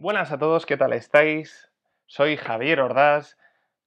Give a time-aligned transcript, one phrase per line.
[0.00, 1.70] Buenas a todos, ¿qué tal estáis?
[2.06, 3.36] Soy Javier Ordaz,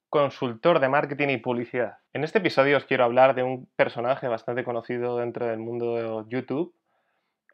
[0.10, 1.98] consultor de marketing y publicidad.
[2.14, 6.30] En este episodio os quiero hablar de un personaje bastante conocido dentro del mundo de
[6.30, 6.76] YouTube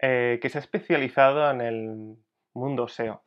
[0.01, 2.17] eh, que se ha especializado en el
[2.53, 3.23] mundo SEO.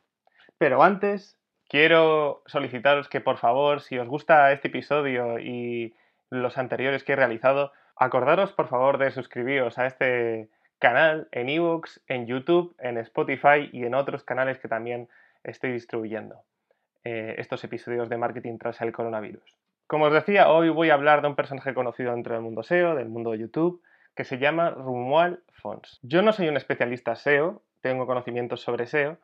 [0.59, 5.95] Pero antes, quiero solicitaros que por favor, si os gusta este episodio y
[6.29, 12.03] los anteriores que he realizado, acordaros por favor de suscribiros a este canal en ebooks,
[12.05, 15.09] en YouTube, en Spotify y en otros canales que también
[15.43, 16.43] estoy distribuyendo
[17.03, 19.57] eh, estos episodios de marketing tras el coronavirus.
[19.87, 22.95] Como os decía, hoy voy a hablar de un personaje conocido dentro del mundo SEO,
[22.95, 23.81] del mundo de YouTube,
[24.15, 25.99] que se llama Romuald Fons.
[26.01, 29.17] Yo no soy un especialista SEO, tengo conocimientos sobre SEO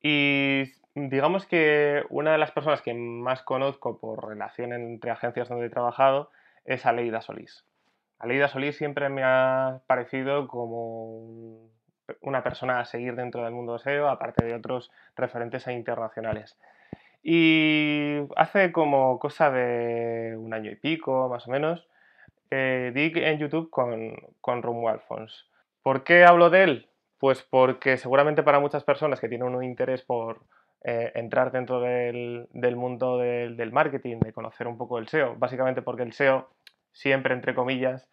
[0.00, 5.66] y digamos que una de las personas que más conozco por relación entre agencias donde
[5.66, 6.30] he trabajado
[6.64, 7.64] es Aleida Solís.
[8.18, 11.68] Aleida Solís siempre me ha parecido como
[12.20, 16.58] una persona a seguir dentro del mundo SEO, aparte de otros referentes internacionales.
[17.22, 21.88] Y hace como cosa de un año y pico, más o menos,
[22.50, 25.50] eh, di en YouTube con, con Romuald Fons.
[25.82, 26.88] ¿Por qué hablo de él?
[27.18, 30.42] Pues porque seguramente para muchas personas que tienen un interés por
[30.84, 32.46] eh, entrar dentro del,
[32.76, 36.48] mundo del, del, marketing, de conocer un poco el SEO, básicamente porque el SEO
[36.92, 38.08] siempre entre comillas,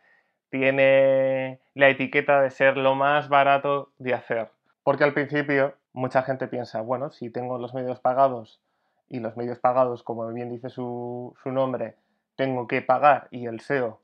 [0.53, 4.51] tiene la etiqueta de ser lo más barato de hacer.
[4.83, 8.61] Porque al principio mucha gente piensa, bueno, si tengo los medios pagados
[9.09, 11.95] y los medios pagados, como bien dice su, nombre,
[12.35, 13.99] tengo que pagar y el SEO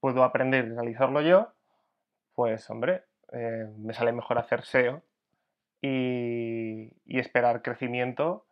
[0.00, 1.52] puedo aprender y realizarlo yo,
[2.34, 5.02] pues hombre, eh, me sale mejor hacer SEO
[5.80, 8.44] y, esperar crecimiento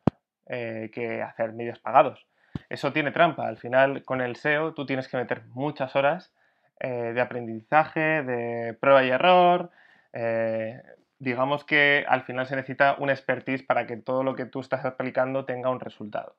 [0.47, 2.29] eh, que hacer medios pagados
[2.69, 3.47] eso tiene trampa.
[3.47, 6.33] Al final, con el SEO, tú tienes que meter muchas horas
[6.81, 9.70] eh, de aprendizaje, de prueba y error.
[10.12, 10.81] Eh,
[11.19, 14.85] digamos que al final se necesita un expertise para que todo lo que tú estás
[14.86, 16.36] aplicando tenga un resultado.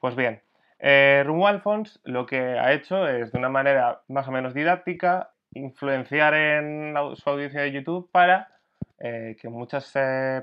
[0.00, 0.42] Pues bien,
[0.80, 6.34] eh, Alphonse lo que ha hecho es, de una manera más o menos didáctica, influenciar
[6.34, 8.48] en su audiencia de YouTube para
[8.98, 9.92] eh, que muchas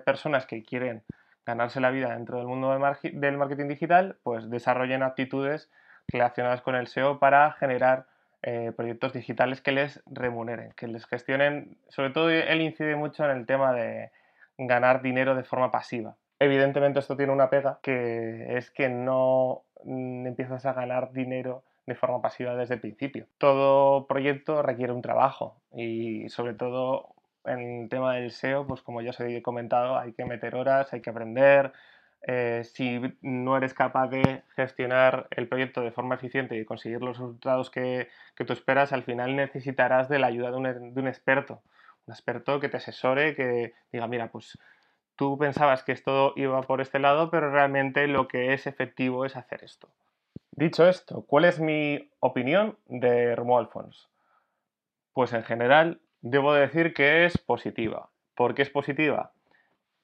[0.05, 1.03] personas que quieren
[1.45, 5.69] ganarse la vida dentro del mundo del marketing digital, pues desarrollen actitudes
[6.07, 8.07] relacionadas con el SEO para generar
[8.47, 11.79] eh, proyectos digitales que les remuneren, que les gestionen.
[11.89, 14.11] Sobre todo él incide mucho en el tema de
[14.55, 16.15] ganar dinero de forma pasiva.
[16.37, 21.95] Evidentemente esto tiene una pega, que es que no mm, empiezas a ganar dinero de
[21.95, 23.25] forma pasiva desde el principio.
[23.39, 29.01] Todo proyecto requiere un trabajo y sobre todo en el tema del SEO, pues como
[29.01, 31.73] ya os he comentado, hay que meter horas, hay que aprender.
[32.27, 37.19] Eh, si no eres capaz de gestionar el proyecto de forma eficiente y conseguir los
[37.19, 41.61] resultados que, tú esperas, al final necesitarás de la ayuda de un, experto.
[42.07, 44.57] Un experto que te asesore, que diga, mira, pues
[45.15, 49.35] tú pensabas que esto iba por este lado, pero realmente lo que es efectivo es
[49.35, 49.87] hacer esto.
[50.49, 54.09] Dicho esto, ¿cuál es mi opinión de Romuald Fons?
[55.13, 58.09] Pues en general debo decir que es positiva.
[58.33, 59.34] ¿Por qué es positiva?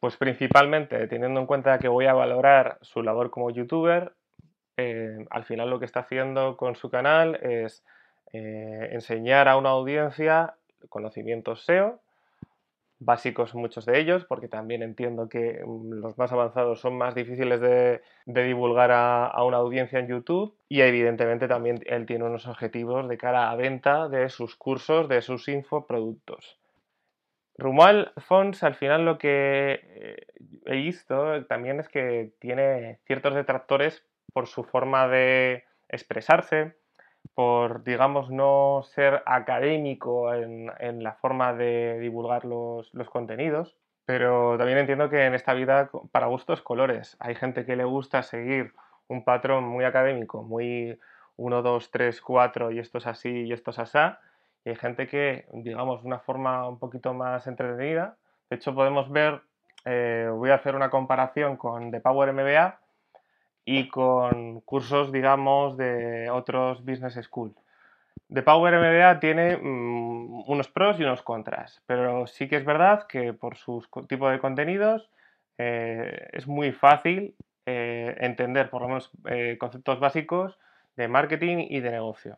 [0.01, 4.13] Pues principalmente teniendo en cuenta que voy a valorar su labor como youtuber,
[4.75, 7.85] eh, al final lo que está haciendo con su canal es
[8.34, 10.56] eh, enseñar a una audiencia
[10.89, 12.00] conocimientos SEO,
[12.97, 17.62] básicos muchos de ellos, porque también entiendo que mm, los más avanzados son más difíciles
[17.62, 23.19] de, divulgar a, una audiencia en YouTube y evidentemente también él tiene unos objetivos de
[23.19, 26.61] cara a venta de sus cursos, de sus infoproductos.
[27.62, 30.26] Rumal Fons, al final lo que eh,
[30.66, 36.76] he visto también es que tiene ciertos detractores por su forma de expresarse,
[37.36, 45.12] por, digamos, no ser académico en, la forma de divulgar los, contenidos, pero también entiendo
[45.12, 47.16] que en esta vida, para gustos, colores.
[47.20, 48.74] Hay gente que le gusta seguir
[49.08, 51.00] un patrón muy académico, muy
[51.36, 54.00] 1, 2, 3, 4 y esto es así y esto es así,
[54.66, 58.16] y hay gente que, digamos, de una forma un poquito más entretenida.
[58.50, 59.42] De hecho, podemos ver,
[59.86, 62.80] eh, voy a hacer una comparación con The Power MBA,
[63.66, 67.54] y con cursos, digamos, de otros business school.
[68.34, 73.07] The Power MBA tiene mm, unos pros y unos contras, pero sí que es verdad
[73.07, 75.10] que por su tipo de contenidos
[75.57, 77.36] eh, es muy fácil
[77.66, 79.12] eh, entender por lo menos
[79.60, 80.57] conceptos básicos
[80.96, 82.38] de marketing y de negocio.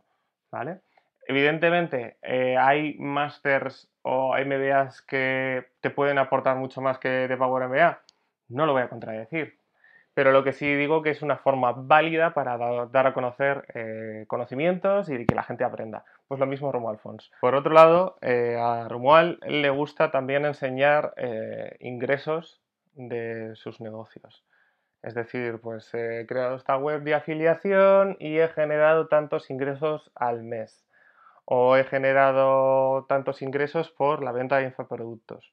[0.52, 0.80] ¿vale?
[1.28, 2.18] Evidentemente
[2.60, 8.02] hay masters o MBAs que te pueden aportar mucho más que The Power MBA.
[8.50, 9.58] No lo voy a contradecir,
[10.14, 14.26] pero lo que sí digo que es una forma válida para dar a conocer eh,
[14.28, 16.06] conocimientos y que la gente aprenda.
[16.28, 17.32] Pues lo mismo Romuald Fons.
[17.42, 22.62] Por otro lado, eh, a Romuald le gusta también enseñar eh, ingresos
[22.94, 24.46] de sus negocios.
[25.02, 30.44] Es decir, pues he creado esta web de afiliación y he generado tantos ingresos al
[30.44, 30.86] mes.
[31.46, 35.50] O he generado tantos ingresos por la venta de infoproductos.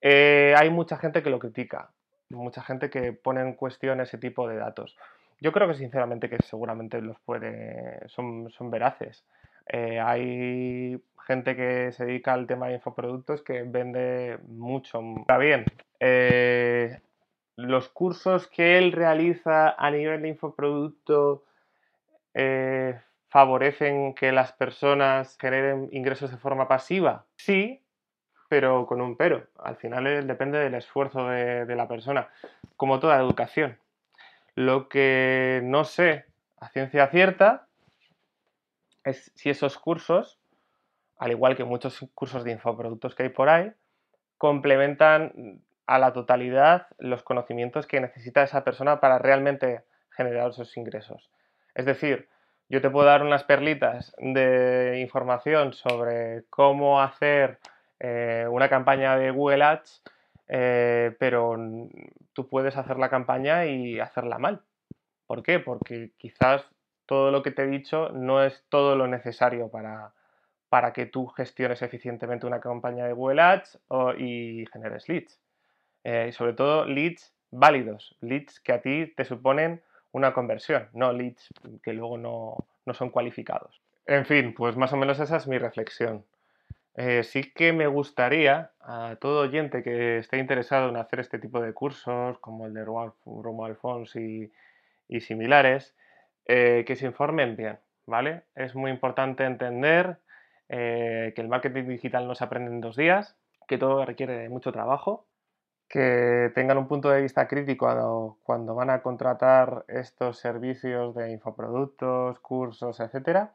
[0.00, 1.90] Eh, hay mucha gente que lo critica,
[2.30, 4.96] mucha gente que pone en cuestión ese tipo de datos.
[5.40, 9.24] Yo creo que sinceramente que seguramente los puede, son, son veraces.
[9.66, 15.00] Eh, hay gente que se dedica al tema de infoproductos que vende mucho.
[15.20, 15.64] Está bien,
[16.00, 17.00] eh,
[17.56, 21.44] los cursos que él realiza a nivel de infoproducto
[22.34, 22.98] eh,
[23.30, 27.24] favorecen que las personas generen ingresos de forma pasiva.
[27.36, 27.82] Sí,
[28.48, 29.46] pero con un pero.
[29.58, 32.28] Al final depende del esfuerzo de, la persona,
[32.76, 33.78] como toda educación.
[34.56, 36.26] Lo que no sé
[36.58, 37.68] a ciencia cierta
[39.04, 40.40] es si esos cursos,
[41.16, 43.72] al igual que muchos cursos de infoproductos que hay por ahí,
[44.38, 51.30] complementan a la totalidad los conocimientos que necesita esa persona para realmente generar esos ingresos.
[51.74, 52.28] Es decir,
[52.70, 57.58] yo te puedo dar unas perlitas de información sobre cómo hacer
[57.98, 60.02] eh, una campaña de Google Ads,
[60.46, 61.56] eh, pero
[62.32, 64.62] tú puedes hacer la campaña y hacerla mal.
[65.26, 65.58] ¿Por qué?
[65.58, 66.64] Porque quizás
[67.06, 70.12] todo lo que te he dicho no es todo lo necesario para,
[70.68, 73.80] para que tú gestiones eficientemente una campaña de Google Ads
[74.16, 75.40] y generes leads.
[76.04, 81.12] Eh, y sobre todo leads válidos, leads que a ti te suponen una conversión, no
[81.12, 81.48] leads
[81.82, 83.80] que luego no, son cualificados.
[84.06, 86.24] En fin, pues más o menos esa es mi reflexión.
[86.96, 91.60] Eh, sí que me gustaría a todo oyente que esté interesado en hacer este tipo
[91.60, 94.50] de cursos, como el de Romo Alfons y,
[95.20, 95.94] similares,
[96.46, 98.42] eh, que se informen bien, ¿vale?
[98.56, 100.18] Es muy importante entender
[100.68, 103.36] que el marketing digital no se aprende en dos días,
[103.66, 105.26] que todo requiere mucho trabajo
[105.90, 112.38] que tengan un punto de vista crítico cuando, van a contratar estos servicios de infoproductos,
[112.38, 113.54] cursos, etcétera,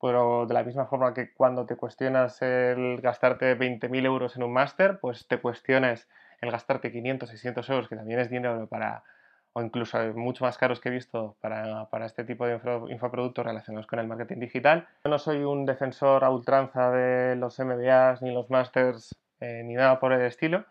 [0.00, 4.52] pero de la misma forma que cuando te cuestionas el gastarte 20.000 euros en un
[4.52, 6.08] máster, pues te cuestiones
[6.40, 9.04] el gastarte 500, 600 euros, que también es dinero para,
[9.52, 14.00] o incluso mucho más caros que he visto para, este tipo de infoproductos relacionados con
[14.00, 14.88] el marketing digital.
[15.04, 19.74] Yo no soy un defensor a ultranza de los MBAs ni los másters eh, ni
[19.74, 20.64] nada por el estilo,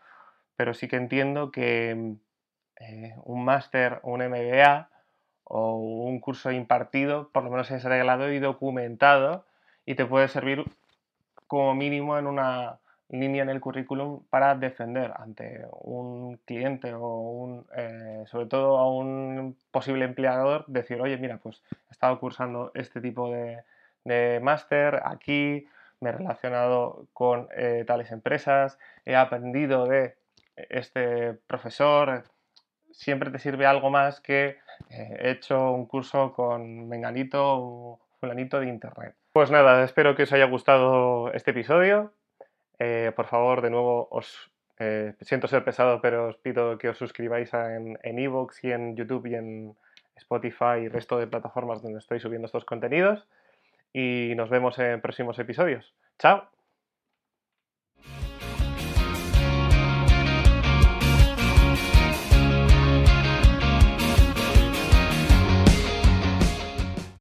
[0.55, 2.15] pero sí que entiendo que mm,
[2.79, 4.89] eh, un máster, un MBA
[5.43, 9.45] o un curso impartido, por lo menos es regalado y documentado
[9.85, 10.65] y te puede servir
[11.47, 12.79] como mínimo en una
[13.09, 18.89] línea en el currículum para defender ante un cliente o un, eh, sobre todo a
[18.91, 23.63] un posible empleador, decir, oye, mira, pues he estado cursando este tipo de,
[24.41, 25.67] máster aquí,
[25.99, 30.15] me he relacionado con eh, tales empresas, he aprendido de
[30.55, 32.23] este profesor
[32.91, 34.57] siempre te sirve algo más que
[34.89, 39.15] eh, he hecho un curso con menganito o fulanito de internet.
[39.31, 42.13] Pues nada, espero que os haya gustado este episodio.
[42.79, 46.97] Eh, por favor, de nuevo, os eh, siento ser pesado, pero os pido que os
[46.97, 49.75] suscribáis en Evox y en YouTube y en
[50.15, 53.27] Spotify y resto de plataformas donde estoy subiendo estos contenidos.
[53.93, 55.93] Y nos vemos en próximos episodios.
[56.19, 56.54] ¡Chao!